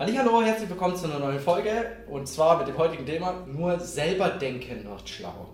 Hallo, 0.00 0.42
herzlich 0.42 0.70
willkommen 0.70 0.94
zu 0.94 1.06
einer 1.06 1.18
neuen 1.18 1.40
Folge 1.40 1.72
und 2.08 2.28
zwar 2.28 2.56
mit 2.58 2.68
dem 2.68 2.78
heutigen 2.78 3.04
Thema 3.04 3.44
nur 3.48 3.80
selber 3.80 4.28
denken 4.28 4.88
macht 4.88 5.08
schlau. 5.08 5.48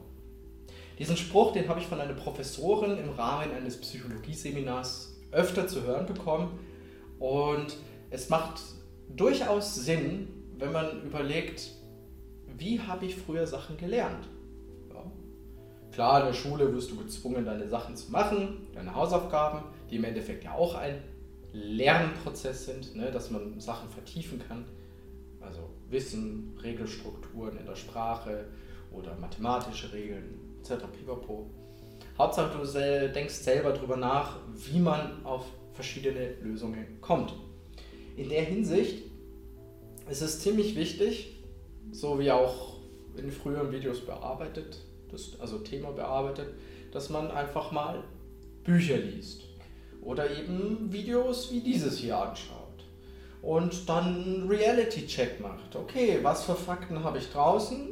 Diesen 0.99 1.17
Spruch, 1.17 1.53
den 1.53 1.67
habe 1.67 1.81
ich 1.81 1.87
von 1.87 1.99
einer 1.99 2.13
Professorin 2.13 2.99
im 2.99 3.09
Rahmen 3.09 3.51
eines 3.53 3.81
Psychologieseminars 3.81 5.17
öfter 5.33 5.67
zu 5.67 5.85
hören 5.85 6.05
bekommen 6.05 6.59
und 7.19 7.79
es 8.11 8.29
macht 8.29 8.61
durchaus 9.09 9.77
Sinn, 9.77 10.29
wenn 10.59 10.73
man 10.73 11.01
überlegt, 11.05 11.71
wie 12.59 12.81
habe 12.81 13.07
ich 13.07 13.17
früher 13.17 13.47
Sachen 13.47 13.79
gelernt. 13.79 14.29
Ja. 14.93 15.11
Klar, 15.91 16.21
in 16.21 16.27
der 16.27 16.35
Schule 16.35 16.71
wirst 16.75 16.91
du 16.91 16.97
gezwungen, 16.97 17.47
deine 17.47 17.67
Sachen 17.67 17.97
zu 17.97 18.13
machen, 18.13 18.67
deine 18.75 18.95
Hausaufgaben, 18.95 19.63
die 19.91 19.97
im 19.97 20.05
Endeffekt 20.05 20.45
ja 20.45 20.53
auch 20.53 20.75
ein 20.75 21.03
Lernprozess 21.55 22.67
sind, 22.67 22.97
ne, 22.97 23.13
dass 23.13 23.31
man 23.31 23.61
Sachen 23.61 23.89
vertiefen 23.89 24.43
kann. 24.47 24.65
Also 25.41 25.71
Wissen, 25.89 26.59
Regelstrukturen 26.61 27.57
in 27.59 27.67
der 27.67 27.77
Sprache 27.77 28.47
oder 28.91 29.17
mathematische 29.17 29.93
Regeln 29.93 30.41
etc. 30.61 30.85
Pipapo. 30.93 31.47
Hauptsache 32.19 32.59
du 32.59 33.13
denkst 33.13 33.35
selber 33.35 33.73
darüber 33.73 33.97
nach, 33.97 34.39
wie 34.55 34.81
man 34.81 35.25
auf 35.25 35.47
verschiedene 35.73 36.35
Lösungen 36.43 37.01
kommt. 37.01 37.35
In 38.17 38.29
der 38.29 38.43
Hinsicht 38.43 39.05
ist 40.11 40.23
es 40.23 40.41
ziemlich 40.41 40.77
wichtig, 40.77 41.37
so 41.93 42.19
wie 42.19 42.31
auch 42.31 42.79
in 43.17 43.31
früheren 43.31 43.71
Videos 43.71 44.01
bearbeitet, 44.01 44.79
das, 45.11 45.39
also 45.41 45.59
Thema 45.59 45.93
bearbeitet, 45.93 46.49
dass 46.93 47.11
man 47.11 47.31
einfach 47.31 47.71
mal 47.71 48.03
Bücher 48.65 48.97
liest 48.97 49.54
oder 50.05 50.31
eben 50.31 50.93
Videos 50.93 51.51
wie 51.51 51.61
dieses 51.61 51.99
hier 51.99 52.19
anschaut 52.19 52.85
und 53.43 53.89
dann 53.89 54.47
Reality-Check 54.49 55.41
macht. 55.41 55.77
Okay, 55.77 56.19
was 56.23 56.45
für 56.45 56.55
Fakten 56.55 57.05
habe 57.05 57.19
ich 57.19 57.31
draußen? 57.31 57.91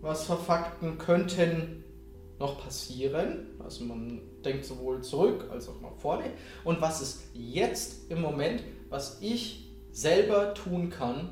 Was 0.00 0.24
für 0.24 0.36
Fakten 0.36 0.98
könnten 0.98 1.84
noch 2.38 2.62
passieren? 2.62 3.46
Also 3.62 3.84
man 3.84 4.20
denkt 4.44 4.64
sowohl 4.64 5.02
zurück 5.02 5.44
als 5.50 5.68
auch 5.68 5.80
nach 5.80 5.94
vorne. 5.96 6.24
Und 6.64 6.80
was 6.80 7.00
ist 7.00 7.22
jetzt 7.34 8.10
im 8.10 8.20
Moment, 8.20 8.62
was 8.88 9.18
ich 9.20 9.68
selber 9.92 10.54
tun 10.54 10.90
kann, 10.90 11.30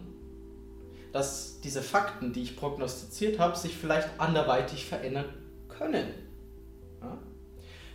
dass 1.12 1.60
diese 1.60 1.82
Fakten, 1.82 2.32
die 2.32 2.42
ich 2.42 2.56
prognostiziert 2.56 3.38
habe, 3.38 3.56
sich 3.56 3.76
vielleicht 3.76 4.08
anderweitig 4.18 4.84
verändern 4.84 5.24
können. 5.68 6.08
Ja? 7.00 7.18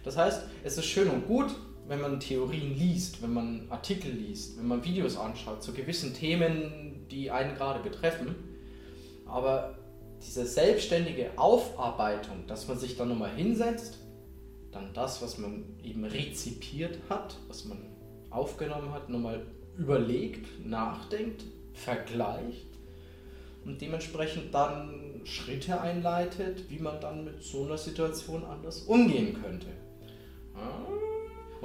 Das 0.03 0.17
heißt, 0.17 0.43
es 0.63 0.77
ist 0.77 0.85
schön 0.85 1.09
und 1.09 1.27
gut, 1.27 1.53
wenn 1.87 2.01
man 2.01 2.19
Theorien 2.19 2.77
liest, 2.77 3.21
wenn 3.21 3.33
man 3.33 3.67
Artikel 3.69 4.11
liest, 4.11 4.57
wenn 4.57 4.67
man 4.67 4.83
Videos 4.83 5.17
anschaut 5.17 5.63
zu 5.63 5.73
gewissen 5.73 6.13
Themen, 6.13 7.05
die 7.11 7.29
einen 7.29 7.55
gerade 7.55 7.81
betreffen. 7.81 8.35
Aber 9.25 9.77
diese 10.21 10.45
selbstständige 10.45 11.31
Aufarbeitung, 11.37 12.47
dass 12.47 12.67
man 12.67 12.77
sich 12.77 12.95
dann 12.95 13.09
nochmal 13.09 13.31
hinsetzt, 13.35 13.97
dann 14.71 14.93
das, 14.93 15.21
was 15.21 15.37
man 15.37 15.65
eben 15.83 16.05
rezipiert 16.05 16.97
hat, 17.09 17.37
was 17.47 17.65
man 17.65 17.77
aufgenommen 18.29 18.91
hat, 18.91 19.09
nochmal 19.09 19.45
überlegt, 19.77 20.65
nachdenkt, 20.65 21.43
vergleicht 21.73 22.67
und 23.65 23.81
dementsprechend 23.81 24.53
dann 24.53 25.21
Schritte 25.25 25.79
einleitet, 25.79 26.69
wie 26.69 26.79
man 26.79 26.99
dann 26.99 27.23
mit 27.23 27.41
so 27.41 27.65
einer 27.65 27.77
Situation 27.77 28.43
anders 28.43 28.81
umgehen 28.83 29.37
könnte. 29.41 29.67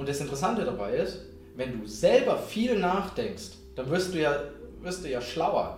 Das 0.09 0.21
Interessante 0.21 0.65
dabei 0.65 0.95
ist, 0.95 1.19
wenn 1.55 1.79
du 1.79 1.85
selber 1.85 2.39
viel 2.39 2.79
nachdenkst, 2.79 3.51
dann 3.75 3.91
wirst 3.91 4.11
du 4.11 4.19
ja, 4.19 4.39
wirst 4.81 5.05
du 5.05 5.07
ja 5.07 5.21
schlauer. 5.21 5.77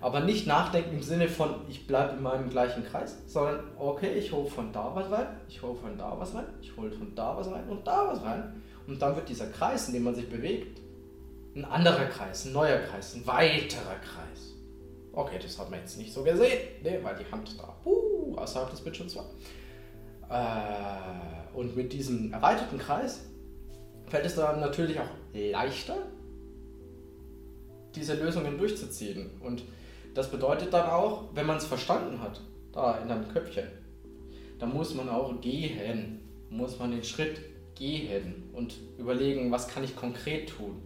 Aber 0.00 0.20
nicht 0.20 0.46
nachdenken 0.46 0.94
im 0.94 1.02
Sinne 1.02 1.26
von, 1.26 1.62
ich 1.68 1.84
bleibe 1.84 2.14
in 2.14 2.22
meinem 2.22 2.48
gleichen 2.48 2.84
Kreis, 2.84 3.16
sondern 3.26 3.64
okay, 3.76 4.12
ich 4.12 4.30
hole 4.30 4.48
von 4.48 4.72
da 4.72 4.92
was 4.94 5.10
rein, 5.10 5.26
ich 5.48 5.60
hole 5.62 5.74
von 5.74 5.98
da 5.98 6.14
was 6.16 6.32
rein, 6.32 6.46
ich 6.60 6.76
hole 6.76 6.92
von 6.92 7.12
da 7.16 7.36
was 7.36 7.50
rein 7.50 7.68
und 7.68 7.84
da 7.84 8.06
was 8.06 8.22
rein. 8.22 8.62
Und 8.86 9.02
dann 9.02 9.16
wird 9.16 9.28
dieser 9.28 9.48
Kreis, 9.48 9.88
in 9.88 9.94
dem 9.94 10.04
man 10.04 10.14
sich 10.14 10.28
bewegt, 10.28 10.80
ein 11.56 11.64
anderer 11.64 12.04
Kreis, 12.04 12.44
ein 12.44 12.52
neuer 12.52 12.78
Kreis, 12.78 13.16
ein 13.16 13.26
weiterer 13.26 13.96
Kreis. 13.96 14.54
Okay, 15.12 15.40
das 15.42 15.58
hat 15.58 15.72
man 15.72 15.80
jetzt 15.80 15.98
nicht 15.98 16.12
so 16.12 16.22
gesehen, 16.22 16.60
ne, 16.84 17.00
weil 17.02 17.16
die 17.16 17.28
Hand 17.32 17.58
da 17.58 17.74
uh, 17.84 18.36
außerhalb 18.36 18.70
des 18.70 18.82
Bildschirms 18.82 19.16
war. 19.16 19.24
Äh, 20.30 21.56
und 21.56 21.74
mit 21.74 21.92
diesem 21.92 22.32
erweiterten 22.32 22.78
Kreis 22.78 23.22
fällt 24.06 24.26
es 24.26 24.36
dann 24.36 24.60
natürlich 24.60 24.98
auch 24.98 25.08
leichter, 25.34 25.96
diese 27.94 28.14
Lösungen 28.14 28.58
durchzuziehen. 28.58 29.30
Und 29.40 29.64
das 30.14 30.30
bedeutet 30.30 30.72
dann 30.72 30.88
auch, 30.88 31.24
wenn 31.34 31.46
man 31.46 31.56
es 31.56 31.64
verstanden 31.64 32.20
hat, 32.20 32.40
da 32.72 32.98
in 32.98 33.08
deinem 33.08 33.28
Köpfchen, 33.28 33.68
dann 34.58 34.72
muss 34.72 34.94
man 34.94 35.08
auch 35.08 35.40
gehen, 35.40 36.20
muss 36.50 36.78
man 36.78 36.90
den 36.90 37.04
Schritt 37.04 37.40
gehen 37.74 38.50
und 38.52 38.74
überlegen, 38.98 39.50
was 39.50 39.68
kann 39.68 39.84
ich 39.84 39.96
konkret 39.96 40.50
tun. 40.50 40.82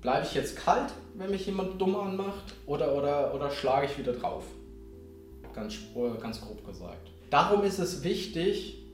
Bleibe 0.00 0.26
ich 0.26 0.34
jetzt 0.34 0.56
kalt, 0.56 0.92
wenn 1.14 1.30
mich 1.30 1.46
jemand 1.46 1.80
dumm 1.80 1.96
anmacht, 1.96 2.54
oder, 2.66 2.94
oder, 2.94 3.34
oder 3.34 3.50
schlage 3.50 3.86
ich 3.86 3.98
wieder 3.98 4.12
drauf? 4.12 4.44
Ganz, 5.54 5.74
ganz 6.20 6.40
grob 6.40 6.64
gesagt. 6.64 7.10
Darum 7.30 7.64
ist 7.64 7.78
es 7.78 8.04
wichtig, 8.04 8.84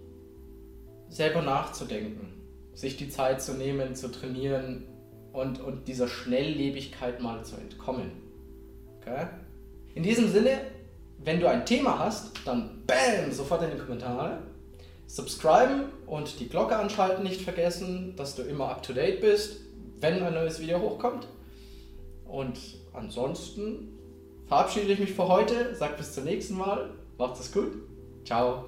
selber 1.09 1.43
nachzudenken 1.43 2.44
sich 2.75 2.97
die 2.97 3.09
Zeit 3.09 3.43
zu 3.43 3.55
nehmen, 3.55 3.95
zu 3.95 4.11
trainieren 4.11 4.85
und, 5.33 5.61
und 5.61 5.89
dieser 5.89 6.09
Schnelllebigkeit 6.09 7.21
mal 7.21 7.45
zu 7.45 7.57
entkommen. 7.57 8.13
Okay? 9.01 9.27
In 9.95 10.03
diesem 10.03 10.31
Sinne, 10.31 10.61
wenn 11.23 11.41
du 11.41 11.49
ein 11.49 11.65
Thema 11.67 11.99
hast, 11.99 12.33
dann 12.45 12.83
BAM, 12.87 13.33
sofort 13.33 13.63
in 13.63 13.71
die 13.71 13.79
Kommentare. 13.79 14.39
Subscriben 15.07 15.91
und 16.07 16.41
die 16.41 16.49
Glocke 16.49 16.77
anschalten 16.77 17.25
nicht 17.25 17.43
vergessen, 17.43 18.15
dass 18.17 18.35
du 18.35 18.43
immer 18.43 18.71
up 18.71 18.83
to 18.83 18.93
date 18.93 19.21
bist, 19.21 19.61
wenn 20.01 20.23
ein 20.23 20.35
neues 20.35 20.61
Video 20.61 20.81
hochkommt. 20.81 21.29
Und 22.27 22.59
ansonsten 22.93 23.89
verabschiede 24.47 24.93
ich 24.93 24.99
mich 24.99 25.13
für 25.13 25.29
heute, 25.29 25.75
sag 25.75 25.97
bis 25.97 26.13
zum 26.15 26.25
nächsten 26.25 26.57
Mal, 26.57 26.91
macht 27.19 27.39
es 27.39 27.53
gut, 27.53 27.73
ciao. 28.25 28.65